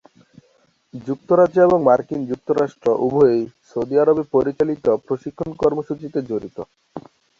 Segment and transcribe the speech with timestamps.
[0.93, 6.57] যুক্তরাজ্য এবং মার্কিন যুক্তরাষ্ট্র উভয়ই সৌদি আরবে পরিচালিত প্রশিক্ষণ কর্মসূচিতে জড়িত।